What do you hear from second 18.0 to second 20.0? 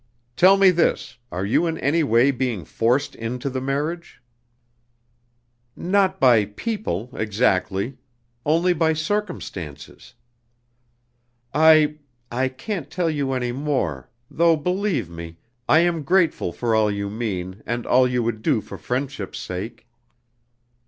you would do for friendship's sake."